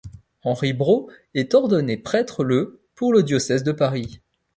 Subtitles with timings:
[0.41, 4.19] Henri Brault est ordonné prêtre le pour le diocèse de Paris.